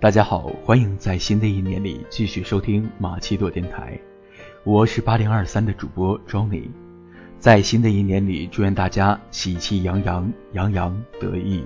[0.00, 3.98] 大家好，欢迎在新的一年里继续收听马奇朵电台，
[4.62, 6.68] 我是八零二三的主播 Johnny。
[7.40, 11.64] 在新的一年里，祝愿大家喜气洋洋，洋洋得意。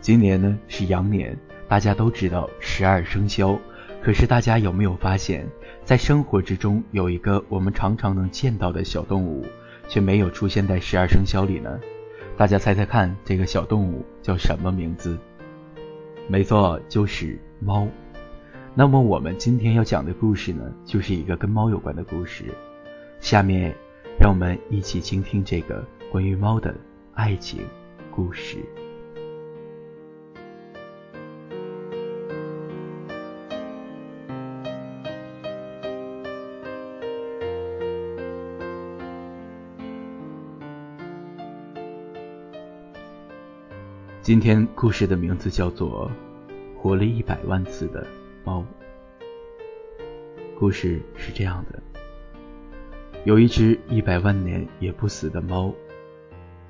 [0.00, 1.38] 今年呢是羊年，
[1.68, 3.58] 大家都知道十二生肖，
[4.02, 5.46] 可是大家有没有发现，
[5.84, 9.44] 在生活之中有一个我们常常能见到的小动物，
[9.86, 11.78] 却没有出现在十二生肖里呢？
[12.38, 15.18] 大家猜猜看，这个小动物叫什么名字？
[16.26, 17.86] 没错，就是猫。
[18.74, 22.44] 那么我们今天要讲的故事呢，就是一个跟猫有关的故事。
[23.20, 23.74] 下面，
[24.18, 26.74] 让我们一起倾听这个关于猫的
[27.14, 27.60] 爱情
[28.10, 28.58] 故事。
[44.22, 46.08] 今天故事的名字叫做
[46.82, 48.06] 《活了一百万次的
[48.42, 48.60] 猫》。
[50.58, 51.78] 故事是这样的：
[53.24, 55.74] 有一只一百万年也不死的猫。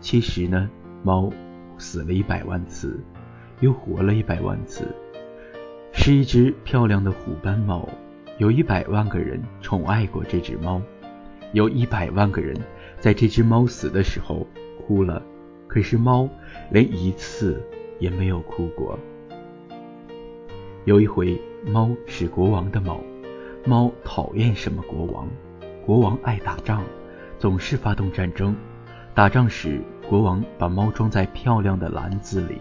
[0.00, 0.68] 其实呢，
[1.04, 1.30] 猫
[1.78, 2.98] 死了一百万次，
[3.60, 4.84] 又活了一百万次，
[5.92, 7.88] 是一只漂亮的虎斑猫。
[8.38, 10.82] 有一百万个人宠爱过这只猫，
[11.52, 12.60] 有一百万个人
[12.98, 14.44] 在这只猫死的时候
[14.84, 15.22] 哭了。
[15.68, 16.28] 可是猫
[16.72, 17.62] 连一次
[18.00, 18.98] 也没有哭过。
[20.86, 22.98] 有一回，猫是国王的猫，
[23.66, 25.28] 猫讨厌什么国王？
[25.84, 26.82] 国王爱打仗，
[27.38, 28.56] 总是发动战争。
[29.14, 29.78] 打仗时，
[30.08, 32.56] 国王把猫装在漂亮的篮子里，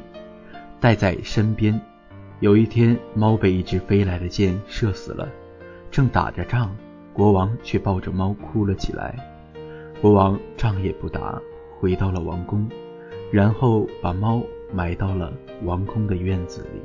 [0.81, 1.79] 带在身边。
[2.41, 5.29] 有一天，猫被一只飞来的箭射死了。
[5.89, 6.75] 正打着仗，
[7.13, 9.15] 国王却抱着猫哭了起来。
[10.01, 11.41] 国王仗也不打，
[11.79, 12.69] 回到了王宫。
[13.31, 14.41] 然后把猫
[14.73, 15.31] 埋到了
[15.63, 16.81] 王宫的院子里。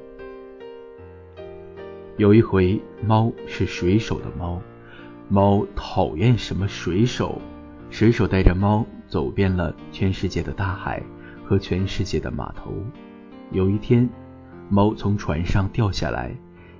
[2.16, 4.62] 有一回，猫是水手的猫，
[5.28, 7.40] 猫讨厌什么水手？
[7.90, 11.02] 水手带着猫走遍了全世界的大海
[11.44, 12.72] 和全世界的码头。
[13.50, 14.08] 有一天，
[14.68, 16.32] 猫从船上掉下来，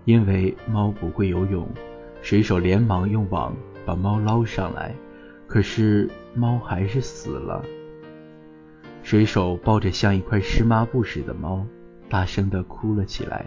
[0.05, 1.69] 因为猫不会游泳，
[2.23, 4.95] 水手连忙用网把猫捞上来，
[5.49, 7.61] 可是猫还是死了。
[9.03, 11.67] 水手抱着像一块湿抹布似的猫，
[12.09, 13.45] 大声地哭了起来。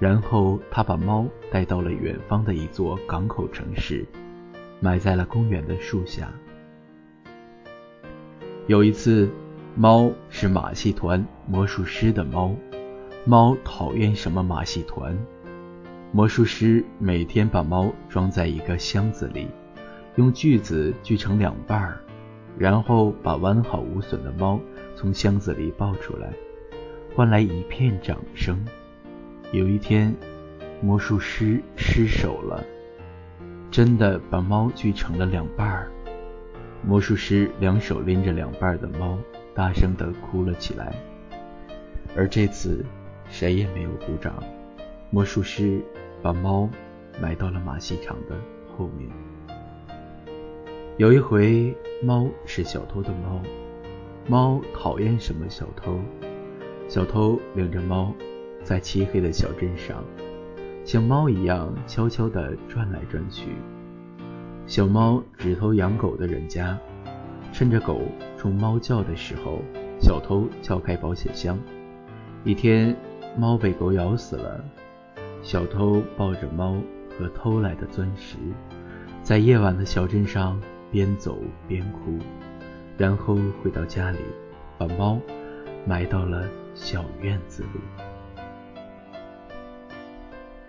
[0.00, 4.04] 然后他把猫带到了远方的一座港口城市，
[4.80, 6.32] 埋在了公园的树下。
[8.66, 9.28] 有一次，
[9.76, 12.56] 猫是马戏团魔术师的猫，
[13.26, 15.16] 猫讨厌什么马戏团？
[16.12, 19.48] 魔术师每天把猫装在一个箱子里，
[20.16, 22.00] 用锯子锯成两半儿，
[22.56, 24.58] 然后把完好无损的猫。
[24.96, 26.32] 从箱子里抱出来，
[27.14, 28.64] 换来一片掌声。
[29.52, 30.14] 有一天，
[30.80, 32.64] 魔术师失手了，
[33.68, 35.90] 真的把猫锯成了两半儿。
[36.86, 39.18] 魔术师两手拎着两半的猫，
[39.52, 40.94] 大声地哭了起来。
[42.16, 42.84] 而这次，
[43.28, 44.40] 谁也没有鼓掌。
[45.10, 45.80] 魔术师
[46.22, 46.70] 把猫
[47.20, 48.36] 埋到了马戏场的
[48.76, 49.10] 后面。
[50.96, 53.42] 有一回，猫是小偷的猫。
[54.28, 55.98] 猫讨厌什么小偷？
[56.86, 58.14] 小偷领着猫，
[58.70, 60.04] 在漆黑的小镇上，
[60.84, 63.48] 像猫一样悄悄地转来转去。
[64.64, 66.78] 小猫只偷养狗的人家，
[67.52, 68.00] 趁着狗
[68.38, 69.60] 冲猫叫的时候，
[70.00, 71.58] 小偷撬开保险箱。
[72.44, 72.94] 一天，
[73.36, 74.64] 猫被狗咬死了，
[75.42, 76.76] 小偷抱着猫
[77.18, 78.36] 和偷来的钻石，
[79.20, 80.60] 在夜晚的小镇上
[80.92, 82.16] 边走边哭。
[82.96, 84.18] 然后回到家里，
[84.78, 85.18] 把猫
[85.84, 88.09] 埋到了小院子里。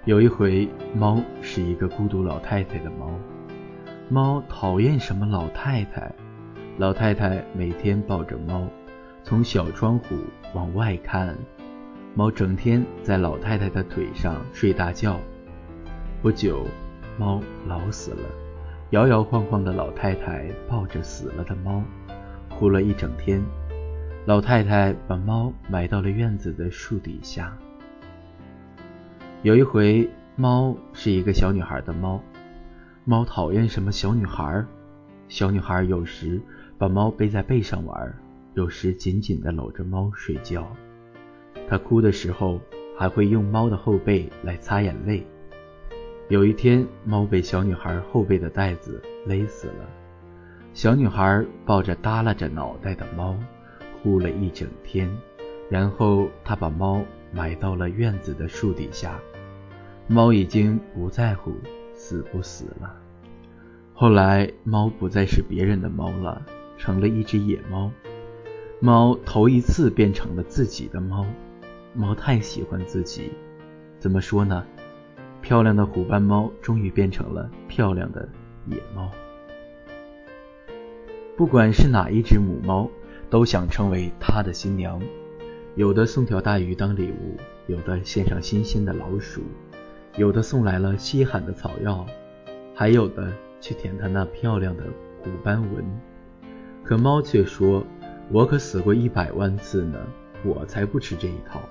[0.05, 3.11] 有一回，猫是一个孤独老太太的猫。
[4.09, 6.11] 猫讨厌什么老太太？
[6.79, 8.67] 老太太每天抱着猫，
[9.23, 10.15] 从小窗户
[10.55, 11.37] 往外看。
[12.15, 15.19] 猫整天在老太太的腿上睡大觉。
[16.19, 16.65] 不久，
[17.19, 18.27] 猫老死了。
[18.89, 21.83] 摇摇晃晃的老太太抱着死了的猫。
[22.49, 23.39] 哭了一整天，
[24.25, 27.55] 老太太把猫埋到了院子的树底下。
[29.43, 32.21] 有一回，猫是一个小女孩的猫，
[33.05, 34.63] 猫讨厌什么小女孩？
[35.29, 36.39] 小女孩有时
[36.77, 38.15] 把猫背在背上玩，
[38.53, 40.71] 有时紧紧地搂着猫睡觉。
[41.67, 42.61] 她哭的时候
[42.95, 45.25] 还会用猫的后背来擦眼泪。
[46.29, 49.89] 有一天，猫被小女孩后背的带子勒死了。
[50.75, 53.35] 小女孩抱着耷拉着脑袋的猫，
[54.03, 55.09] 哭了一整天。
[55.67, 57.01] 然后她把猫
[57.33, 59.19] 埋到了院子的树底下。
[60.11, 61.53] 猫已经不在乎
[61.95, 62.93] 死不死了。
[63.93, 66.45] 后来，猫不再是别人的猫了，
[66.77, 67.89] 成了一只野猫。
[68.81, 71.25] 猫头一次变成了自己的猫。
[71.93, 73.31] 猫太喜欢自己，
[73.99, 74.65] 怎么说呢？
[75.41, 78.27] 漂亮的虎斑猫终于变成了漂亮的
[78.65, 79.09] 野猫。
[81.37, 82.89] 不管是哪一只母猫，
[83.29, 85.01] 都想成为它的新娘。
[85.75, 87.37] 有的送条大鱼当礼物，
[87.67, 89.41] 有的献上新鲜的老鼠，
[90.17, 92.05] 有的送来了稀罕的草药，
[92.75, 93.31] 还有的。
[93.63, 94.85] 去舔它那漂亮的
[95.21, 95.85] 虎斑纹，
[96.83, 97.85] 可猫却说
[98.33, 99.99] ：“我可死过一百万次呢，
[100.43, 101.61] 我才不吃这一套。”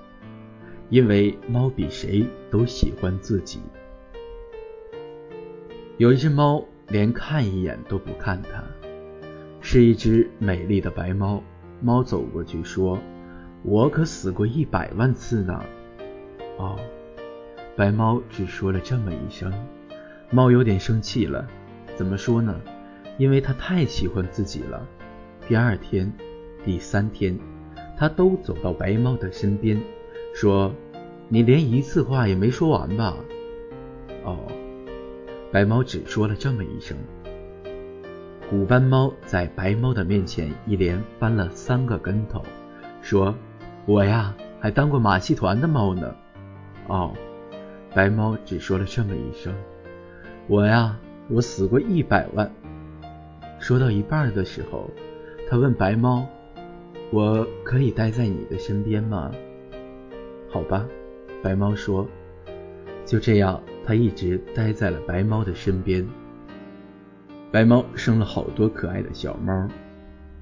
[0.87, 3.59] 因为猫比谁都喜欢自己。
[5.97, 8.63] 有一只猫连看一眼都不看它，
[9.59, 11.43] 是一只美丽的白猫。
[11.81, 12.97] 猫走过去说
[13.63, 15.61] ：“我可死过一百万次呢。”
[16.57, 16.79] 哦，
[17.81, 19.51] 白猫只说了这么一声，
[20.29, 21.47] 猫有点生气了。
[21.95, 22.61] 怎么说呢？
[23.17, 24.87] 因为它太喜欢自己了。
[25.47, 26.13] 第二天、
[26.63, 27.35] 第三天，
[27.97, 29.81] 它都走到白猫的身边，
[30.35, 30.71] 说
[31.27, 33.17] ：“你连一次话也没说完吧？”
[34.23, 34.37] 哦，
[35.51, 36.95] 白猫只说了这么一声。
[38.47, 42.43] 虎斑猫在白猫的面前一连翻了三个跟头，
[43.01, 43.33] 说
[43.87, 46.13] ：“我呀，还当过马戏团的猫呢。”
[46.87, 47.11] 哦，
[47.93, 49.53] 白猫只说了这么一声
[50.47, 50.97] ：“我呀。”
[51.29, 52.51] 我死过一百万。
[53.57, 54.89] 说到一半的时候，
[55.47, 56.27] 他问白猫
[57.09, 59.31] ：“我可以待在你的身边吗？”
[60.51, 60.85] 好吧，
[61.41, 62.05] 白猫说。
[63.05, 66.05] 就这样，他一直待在了白猫的身边。
[67.49, 69.69] 白猫生了好多可爱的小猫，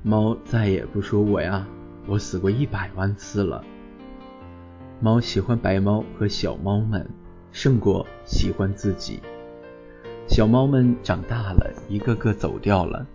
[0.01, 1.67] 猫再也不说我呀，
[2.07, 3.63] 我死过一百万次了。
[4.99, 7.07] 猫喜欢白猫和小猫们，
[7.51, 9.19] 胜过喜欢自己。
[10.27, 13.05] 小猫们长大了，一个个走掉了，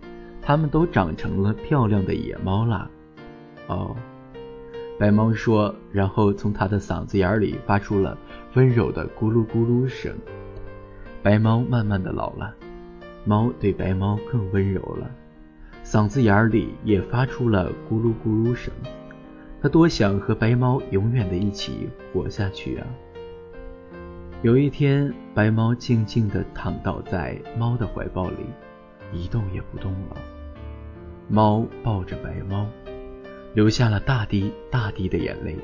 [0.41, 2.89] 它们都长成了漂亮的野猫啦。
[3.67, 3.95] 哦，
[4.99, 8.17] 白猫说，然后从它的嗓子眼里发出了
[8.53, 10.13] 温柔的咕噜咕噜声。
[11.23, 12.53] 白猫慢慢的老了，
[13.23, 15.09] 猫对白猫更温柔了，
[15.83, 18.71] 嗓子眼里也发出了咕噜咕噜声。
[19.61, 22.85] 它多想和白猫永远的一起活下去啊！
[24.45, 28.45] 有一天，白猫静静地躺倒在猫的怀抱里，
[29.11, 30.17] 一动也不动了。
[31.27, 32.67] 猫抱着白猫，
[33.55, 35.57] 流下了大滴大滴的眼泪。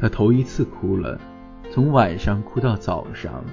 [0.00, 1.20] 它头一次哭了，
[1.70, 3.44] 从晚上哭到早上，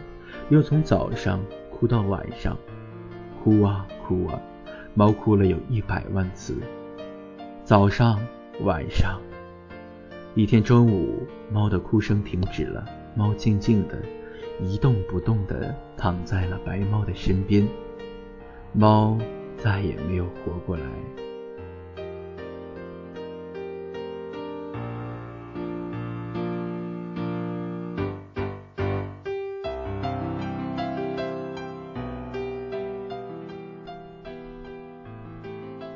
[0.47, 2.57] 又从早上哭到晚上，
[3.43, 4.39] 哭啊哭啊，
[4.93, 6.55] 猫哭了有一百万次。
[7.65, 8.17] 早上。
[8.61, 9.19] 晚上，
[10.33, 12.85] 一天中午，猫的哭声停止了。
[13.13, 14.01] 猫静静的，
[14.61, 17.67] 一动不动的躺在了白猫的身边。
[18.71, 19.17] 猫
[19.57, 20.83] 再也没有活过来。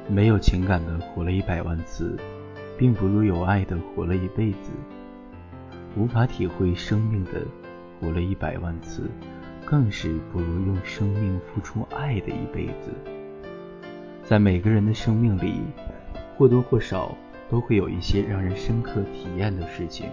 [0.07, 2.17] 没有情感的活了一百万次。
[2.79, 4.71] 并不如有爱的活了一辈子，
[5.97, 7.45] 无法体会生命的
[7.99, 9.11] 活了一百万次，
[9.65, 12.89] 更是不如用生命付出爱的一辈子。
[14.23, 15.55] 在每个人的生命里，
[16.37, 17.13] 或多或少
[17.49, 20.07] 都会有一些让人深刻体验的事情，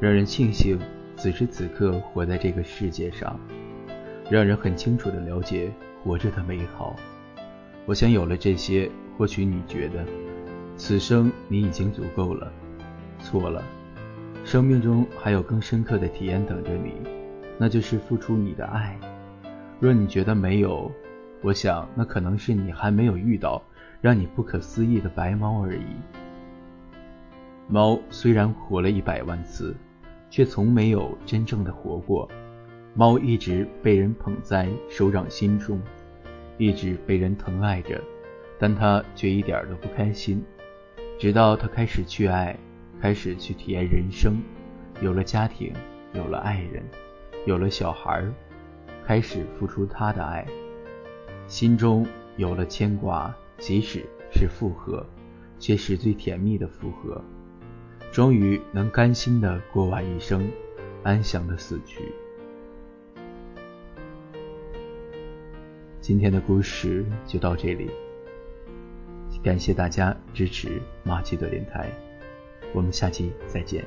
[0.00, 0.76] 让人庆幸
[1.16, 3.38] 此时此刻活在这个世界上，
[4.28, 5.70] 让人很清楚的了解
[6.02, 6.96] 活着的美好。
[7.86, 10.04] 我想有了这些，或许你觉得。
[10.76, 12.52] 此生你已经足够了，
[13.20, 13.62] 错了，
[14.44, 16.94] 生命中还有更深刻的体验等着你，
[17.56, 18.98] 那就是付出你的爱。
[19.78, 20.90] 若你觉得没有，
[21.40, 23.62] 我想那可能是你还没有遇到
[24.00, 25.86] 让你不可思议的白猫而已。
[27.68, 29.74] 猫虽然活了一百万次，
[30.30, 32.28] 却从没有真正的活过。
[32.94, 35.80] 猫一直被人捧在手掌心中，
[36.58, 38.00] 一直被人疼爱着，
[38.58, 40.44] 但它却一点都不开心。
[41.22, 42.58] 直到他开始去爱，
[43.00, 44.42] 开始去体验人生，
[45.00, 45.72] 有了家庭，
[46.14, 46.82] 有了爱人，
[47.46, 48.24] 有了小孩，
[49.06, 50.44] 开始付出他的爱，
[51.46, 52.04] 心中
[52.36, 55.06] 有了牵挂，即使是复合，
[55.60, 57.22] 却是最甜蜜的复合，
[58.10, 60.50] 终于能甘心的过完一生，
[61.04, 62.02] 安详的死去。
[66.00, 67.88] 今天的故事就到这里。
[69.42, 71.90] 感谢大家支持马奇的电台，
[72.72, 73.84] 我们下期再见。